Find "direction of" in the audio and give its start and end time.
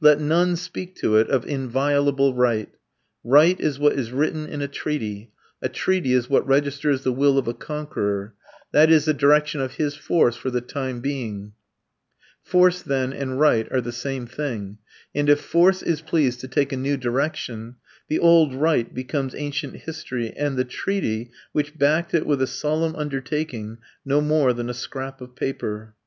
9.12-9.74